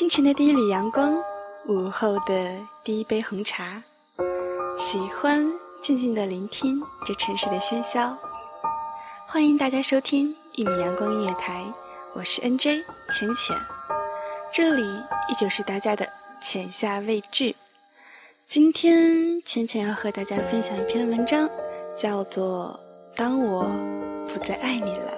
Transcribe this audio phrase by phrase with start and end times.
[0.00, 1.14] 清晨的第一缕阳光，
[1.68, 3.82] 午后的第一杯红茶，
[4.78, 5.46] 喜欢
[5.82, 8.16] 静静的聆听这城市的喧嚣。
[9.26, 11.62] 欢迎大家收听一米阳光音乐台，
[12.14, 13.54] 我是 NJ 浅浅，
[14.50, 14.82] 这里
[15.28, 16.08] 依旧是大家的
[16.40, 17.54] 浅夏未至。
[18.46, 21.46] 今天浅浅要和大家分享一篇文章，
[21.94, 22.80] 叫做
[23.18, 23.70] 《当我
[24.32, 25.12] 不再爱你了》。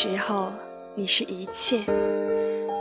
[0.00, 0.52] 时候，
[0.94, 1.82] 你是一切，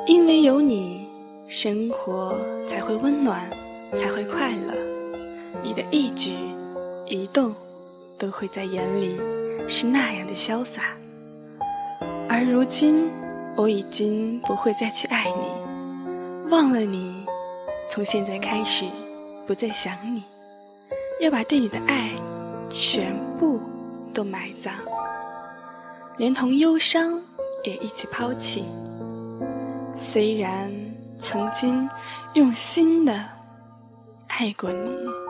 [0.05, 1.07] 因为有你，
[1.47, 2.37] 生活
[2.69, 3.49] 才会温暖，
[3.95, 4.71] 才会快乐。
[5.63, 6.35] 你的一举
[7.07, 7.55] 一动，
[8.19, 9.19] 都会在眼里
[9.67, 10.95] 是那样的潇洒。
[12.29, 13.09] 而如今，
[13.55, 17.25] 我已经不会再去爱你，忘了你，
[17.89, 18.85] 从现在开始，
[19.47, 20.21] 不再想你，
[21.19, 22.11] 要把对你的爱
[22.69, 23.59] 全部
[24.13, 24.71] 都埋葬。
[26.17, 27.21] 连同忧伤
[27.63, 28.63] 也一起抛弃。
[29.99, 30.71] 虽然
[31.19, 31.89] 曾经
[32.33, 33.25] 用心的
[34.27, 35.26] 爱过你。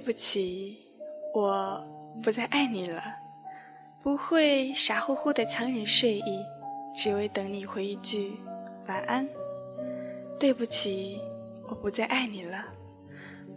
[0.00, 0.78] 对不起，
[1.34, 1.78] 我
[2.22, 3.02] 不再爱你了，
[4.02, 6.42] 不会傻乎乎的强忍睡意，
[6.94, 8.32] 只为等你回一句
[8.88, 9.28] 晚安。
[10.38, 11.20] 对不起，
[11.68, 12.64] 我不再爱你了，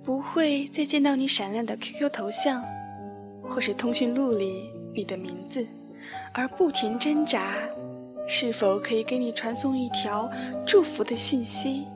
[0.04, 2.62] 不会再见到你闪亮的 QQ 头像，
[3.42, 5.66] 或是通讯录里你的名字，
[6.34, 7.54] 而不停挣扎，
[8.28, 10.30] 是否可以给你传送一条
[10.68, 11.88] 祝福的信息。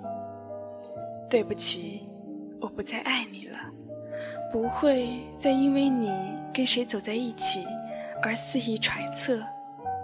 [1.29, 2.07] 对不起，
[2.61, 3.57] 我不再爱你了。
[4.51, 6.11] 不会再因为你
[6.53, 7.65] 跟谁走在一起
[8.23, 9.39] 而肆意揣测、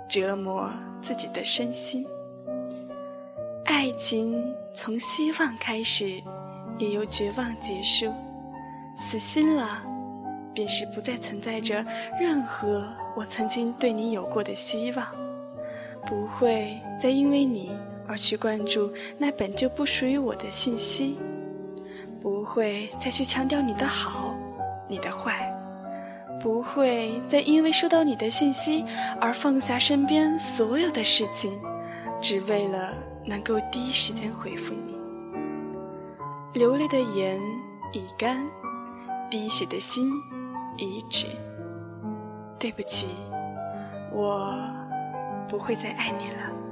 [0.07, 0.71] 折磨
[1.01, 2.05] 自己的身心。
[3.65, 6.21] 爱情从希望开始，
[6.77, 8.13] 也由绝望结束。
[8.97, 9.81] 死心了，
[10.53, 11.83] 便是不再存在着
[12.19, 15.07] 任何我曾经对你有过的希望。
[16.05, 17.71] 不会再因为你
[18.05, 21.17] 而去关注那本就不属于我的信息。
[22.21, 24.32] 不会再去强调你的好，
[24.87, 25.51] 你的坏，
[26.41, 28.85] 不会再因为收到你的信息
[29.19, 31.59] 而放下身边所有的事情，
[32.21, 32.93] 只为了
[33.25, 34.93] 能够第一时间回复你。
[36.53, 37.39] 流泪的眼
[37.91, 38.45] 已干，
[39.29, 40.07] 滴血的心
[40.77, 41.25] 已止。
[42.59, 43.07] 对不起，
[44.13, 44.55] 我
[45.49, 46.62] 不会再爱你了。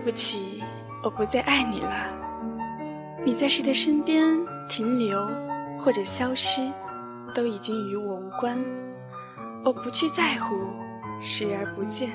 [0.00, 0.62] 对不起，
[1.02, 2.08] 我不再爱你了。
[3.22, 4.24] 你在谁的身边
[4.66, 5.28] 停留
[5.78, 6.72] 或者消失，
[7.34, 8.58] 都已经与我无关。
[9.62, 10.56] 我不去在乎，
[11.20, 12.08] 视而不见，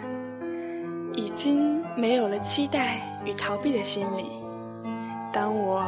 [1.14, 4.32] 已经没有了期待与逃避的心理。
[5.32, 5.86] 当我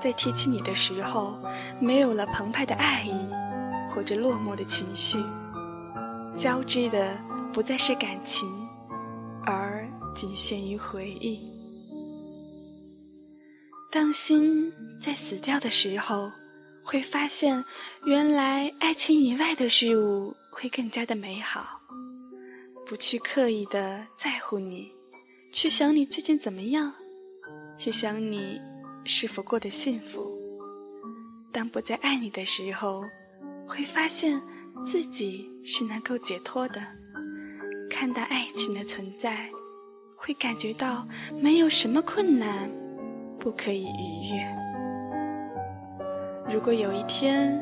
[0.00, 1.34] 在提起你的时候，
[1.80, 3.28] 没有了澎湃的爱意
[3.92, 5.18] 或者落寞的情绪，
[6.36, 7.18] 交织的
[7.52, 8.48] 不再是感情，
[9.44, 9.84] 而
[10.14, 11.40] 仅限于回忆。
[13.90, 16.30] 当心在死掉的时候，
[16.82, 17.64] 会发现
[18.04, 21.80] 原来爱情以外的事物会更加的美好。
[22.86, 24.90] 不去刻意的在乎你，
[25.52, 26.92] 去想你最近怎么样，
[27.76, 28.60] 去想你
[29.04, 30.28] 是否过得幸福。
[31.52, 33.02] 当不再爱你的时候，
[33.66, 34.40] 会发现
[34.84, 36.80] 自己是能够解脱的。
[37.88, 39.50] 看到爱情的存在，
[40.22, 41.06] 会感觉到
[41.40, 42.70] 没有什么困难
[43.38, 44.46] 不可以逾越。
[46.52, 47.58] 如果有一天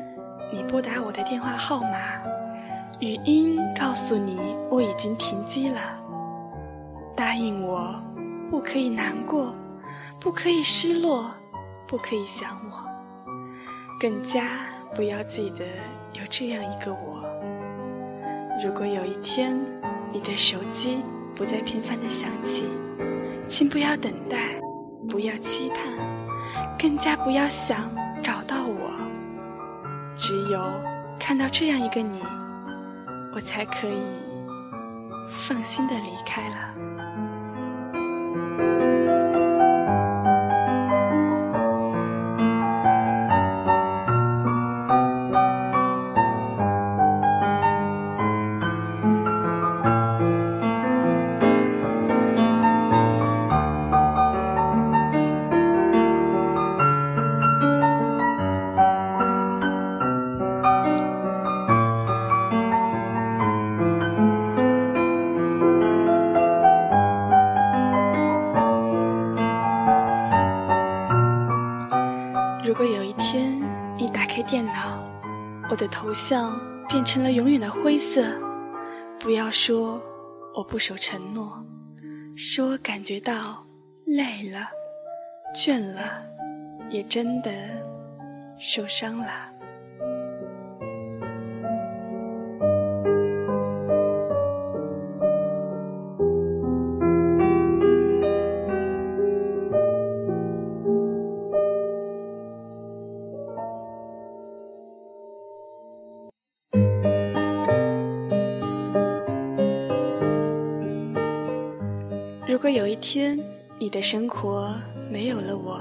[0.51, 2.21] 你拨打我的电话号码，
[2.99, 4.37] 语音告诉你
[4.69, 5.79] 我已经停机了，
[7.15, 7.97] 答应我，
[8.51, 9.55] 不可以难过，
[10.19, 11.31] 不可以失落，
[11.87, 12.83] 不可以想我，
[14.01, 14.43] 更加
[14.93, 15.65] 不要记得
[16.11, 17.23] 有这样一个我。
[18.61, 19.57] 如果有一天
[20.11, 21.01] 你的手机
[21.39, 22.65] 不再频繁的想起，
[23.47, 24.59] 请不要等待，
[25.07, 25.81] 不要期盼，
[26.77, 27.89] 更加不要想
[28.21, 28.91] 找到我。
[30.17, 30.61] 只有
[31.17, 32.19] 看到这样一个你。
[33.33, 34.01] 我才可以
[35.29, 36.88] 放心的离开了。
[75.79, 76.59] 的头像
[76.89, 78.21] 变成了永远的灰色，
[79.17, 80.01] 不要说
[80.53, 81.65] 我不守承诺，
[82.35, 83.65] 是我感觉到
[84.05, 84.67] 累了、
[85.55, 86.21] 倦了，
[86.89, 87.49] 也真的
[88.59, 89.49] 受伤了。
[112.59, 113.39] 如果有一天
[113.77, 114.75] 你的生活
[115.09, 115.79] 没有了我，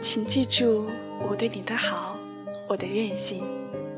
[0.00, 0.86] 请记住
[1.28, 2.16] 我对你的好，
[2.68, 3.44] 我的任性、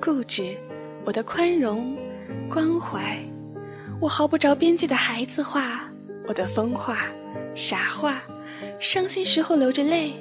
[0.00, 0.56] 固执，
[1.05, 1.94] 我的宽容、
[2.49, 3.23] 关怀，
[4.00, 5.93] 我毫不着边际的孩子话，
[6.26, 7.05] 我的疯话、
[7.55, 8.23] 傻话，
[8.79, 10.14] 伤心时候流着泪，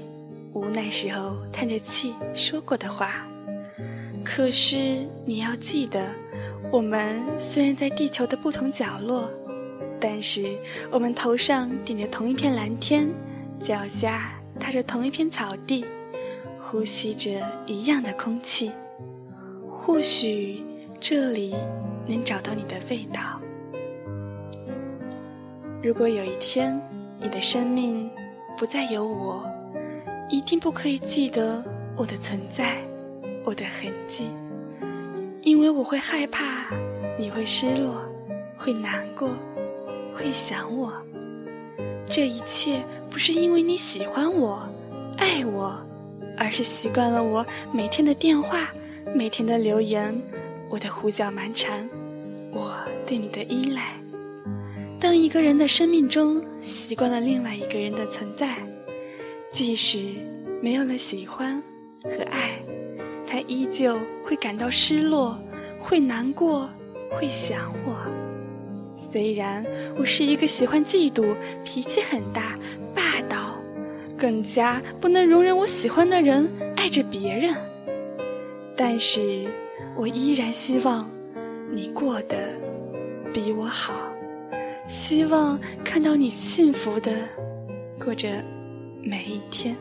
[0.52, 3.26] 无奈时候叹着气说过的话。
[4.26, 6.14] 可是你要记得，
[6.74, 9.30] 我们虽然在地球的不同角落。
[10.00, 10.58] 但是，
[10.90, 13.10] 我们头上顶着同一片蓝天，
[13.60, 15.84] 脚下踏着同一片草地，
[16.58, 17.30] 呼吸着
[17.66, 18.72] 一样的空气。
[19.68, 20.64] 或许
[21.00, 21.54] 这里
[22.08, 23.42] 能找到你的味道。
[25.82, 26.80] 如果有一天
[27.20, 28.10] 你的生命
[28.58, 29.46] 不再有我，
[30.30, 31.64] 一定不可以记得
[31.96, 32.78] 我的存在，
[33.44, 34.30] 我的痕迹，
[35.42, 36.70] 因为我会害怕，
[37.18, 38.02] 你会失落，
[38.58, 39.30] 会难过。
[40.14, 40.94] 会想我，
[42.08, 44.68] 这一切不是因为你喜欢我、
[45.18, 45.80] 爱我，
[46.38, 48.72] 而是习惯了我每天的电话、
[49.14, 50.20] 每天的留言、
[50.70, 51.88] 我的胡搅蛮缠、
[52.52, 52.76] 我
[53.06, 53.94] 对你的依赖。
[55.00, 58.58] 当一个人的生命中习惯了另外一个人的存在，
[59.52, 60.14] 即使
[60.62, 61.62] 没有了喜欢
[62.04, 62.60] 和爱，
[63.26, 65.40] 他依旧会感到失落，
[65.80, 66.70] 会难过，
[67.12, 67.96] 会想我。
[69.12, 69.66] 虽然
[69.98, 72.56] 我是一个喜欢嫉妒、脾气很大、
[72.94, 73.56] 霸道，
[74.18, 77.56] 更加不能容忍我喜欢的人爱着别人，
[78.76, 79.48] 但是
[79.96, 81.10] 我依然希望
[81.72, 82.50] 你过得
[83.34, 83.94] 比我好，
[84.88, 87.12] 希望看到你幸福的
[88.00, 88.28] 过着
[89.02, 89.76] 每一天。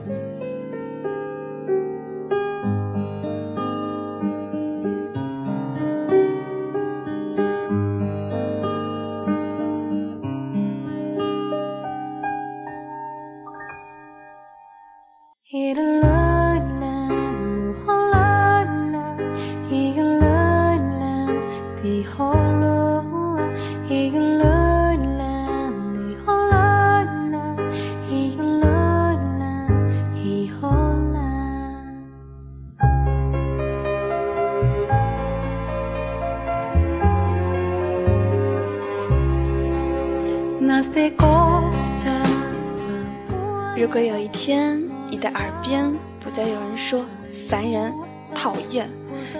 [43.76, 47.04] 如果有一天你的耳边不再有人说
[47.48, 47.92] 烦人、
[48.34, 48.88] 讨厌，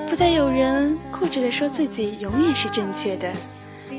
[0.08, 3.30] 不再有人固执的说自己永远是正确的，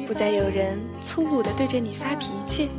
[0.10, 2.72] 不再有人粗鲁的对着你发脾气，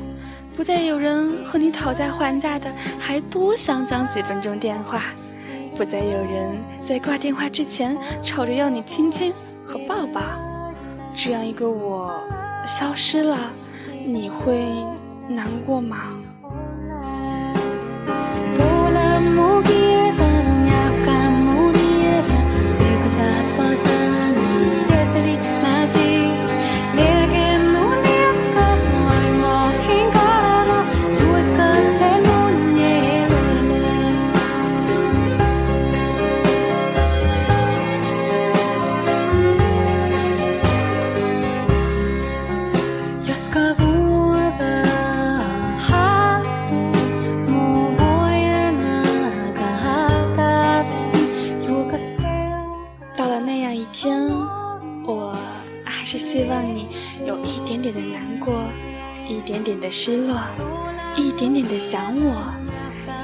[0.57, 2.69] 不再有人和你讨价还价的
[2.99, 5.01] 还多想讲几分钟电话，
[5.77, 9.33] 不再有人在挂电话之前吵着要你亲亲
[9.65, 10.21] 和抱抱，
[11.15, 12.21] 这样一个我
[12.67, 13.39] 消失了，
[14.05, 14.67] 你会
[15.29, 16.21] 难过吗？
[61.17, 62.55] 一点点的想我，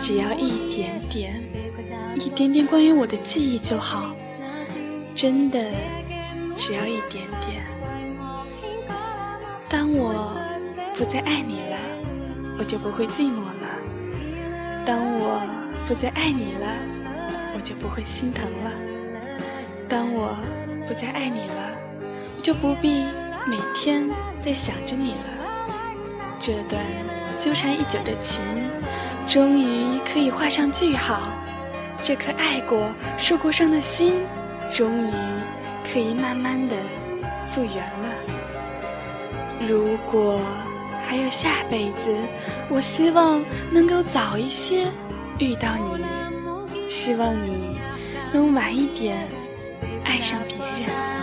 [0.01, 1.43] 只要一点点，
[2.19, 4.15] 一点点关于我的记忆就好。
[5.15, 5.59] 真的，
[6.55, 7.65] 只要一点点。
[9.69, 10.37] 当我
[10.95, 11.77] 不再爱你了，
[12.59, 13.67] 我就不会寂寞了；
[14.85, 15.41] 当我
[15.87, 16.67] 不再爱你了，
[17.55, 18.71] 我就不会心疼了；
[19.89, 20.37] 当我
[20.87, 21.77] 不再爱你了，
[22.37, 23.05] 我就不必
[23.47, 24.09] 每天
[24.45, 25.46] 在想着你了。
[26.39, 26.83] 这段
[27.41, 28.41] 纠缠已久的情，
[29.27, 31.33] 终于可以画上句号。
[32.03, 34.25] 这颗爱过、受过伤的心。
[34.73, 35.13] 终于
[35.89, 36.75] 可以慢慢的
[37.53, 38.13] 复原了。
[39.69, 40.41] 如果
[41.07, 42.13] 还有下辈子，
[42.69, 44.89] 我希望能够早一些
[45.39, 47.79] 遇到你，希望你
[48.33, 49.17] 能晚一点
[50.05, 51.16] 爱上别人。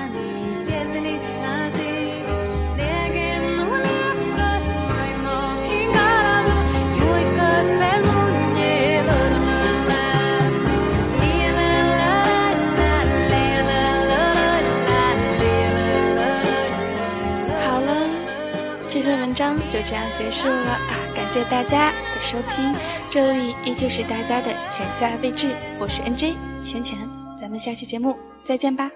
[19.34, 20.94] 章就这样结束了啊！
[21.16, 22.74] 感谢大家的收听，
[23.10, 26.98] 这里依旧是大家的浅夏未至，我是 NJ 浅浅，
[27.40, 28.90] 咱们下期节目再见吧。